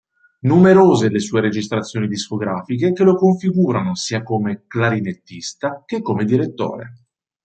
[0.39, 6.93] Numerose le sue registrazioni discografiche che lo configurano sia come clarinettista che come direttore.